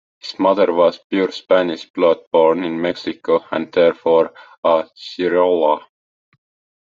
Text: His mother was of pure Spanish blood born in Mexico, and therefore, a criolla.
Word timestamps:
His 0.19 0.39
mother 0.39 0.73
was 0.73 0.97
of 0.97 1.07
pure 1.09 1.31
Spanish 1.31 1.85
blood 1.85 2.21
born 2.31 2.63
in 2.63 2.81
Mexico, 2.81 3.45
and 3.51 3.71
therefore, 3.71 4.33
a 4.63 4.89
criolla. 4.97 5.85